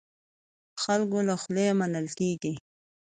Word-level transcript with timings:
خلکو 0.83 1.19
له 1.27 1.35
خوا 1.41 1.67
منل 1.79 2.05
کېږي. 2.19 2.53